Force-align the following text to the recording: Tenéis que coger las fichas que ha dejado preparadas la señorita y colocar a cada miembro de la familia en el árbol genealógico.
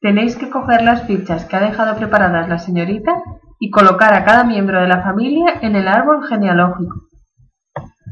Tenéis 0.00 0.36
que 0.36 0.48
coger 0.48 0.82
las 0.82 1.06
fichas 1.06 1.44
que 1.44 1.56
ha 1.56 1.60
dejado 1.60 1.96
preparadas 1.96 2.48
la 2.48 2.58
señorita 2.58 3.22
y 3.58 3.70
colocar 3.70 4.14
a 4.14 4.24
cada 4.24 4.44
miembro 4.44 4.80
de 4.80 4.88
la 4.88 5.02
familia 5.02 5.58
en 5.60 5.76
el 5.76 5.88
árbol 5.88 6.26
genealógico. 6.26 7.09